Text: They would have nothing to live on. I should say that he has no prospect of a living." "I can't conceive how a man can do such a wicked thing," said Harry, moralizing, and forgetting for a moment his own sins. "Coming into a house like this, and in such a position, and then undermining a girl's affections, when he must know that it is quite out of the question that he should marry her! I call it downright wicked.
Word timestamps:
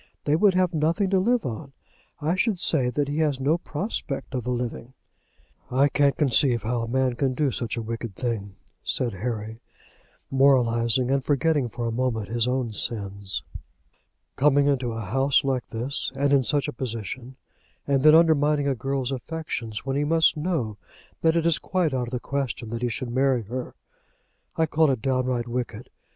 They 0.25 0.35
would 0.35 0.55
have 0.55 0.73
nothing 0.73 1.11
to 1.11 1.19
live 1.19 1.45
on. 1.45 1.73
I 2.19 2.33
should 2.33 2.59
say 2.59 2.89
that 2.89 3.07
he 3.07 3.19
has 3.19 3.39
no 3.39 3.59
prospect 3.59 4.33
of 4.33 4.47
a 4.47 4.49
living." 4.49 4.95
"I 5.69 5.89
can't 5.89 6.17
conceive 6.17 6.63
how 6.63 6.81
a 6.81 6.87
man 6.87 7.13
can 7.13 7.33
do 7.35 7.51
such 7.51 7.77
a 7.77 7.83
wicked 7.83 8.15
thing," 8.15 8.55
said 8.83 9.13
Harry, 9.13 9.61
moralizing, 10.31 11.11
and 11.11 11.23
forgetting 11.23 11.69
for 11.69 11.85
a 11.85 11.91
moment 11.91 12.29
his 12.29 12.47
own 12.47 12.73
sins. 12.73 13.43
"Coming 14.37 14.65
into 14.65 14.91
a 14.91 15.01
house 15.01 15.43
like 15.43 15.69
this, 15.69 16.11
and 16.15 16.33
in 16.33 16.41
such 16.41 16.67
a 16.67 16.73
position, 16.73 17.35
and 17.85 18.01
then 18.01 18.15
undermining 18.15 18.67
a 18.67 18.73
girl's 18.73 19.11
affections, 19.11 19.85
when 19.85 19.95
he 19.95 20.03
must 20.03 20.35
know 20.35 20.79
that 21.21 21.35
it 21.35 21.45
is 21.45 21.59
quite 21.59 21.93
out 21.93 22.07
of 22.07 22.11
the 22.11 22.19
question 22.19 22.71
that 22.71 22.81
he 22.81 22.89
should 22.89 23.11
marry 23.11 23.43
her! 23.43 23.75
I 24.55 24.65
call 24.65 24.89
it 24.89 25.03
downright 25.03 25.47
wicked. 25.47 25.91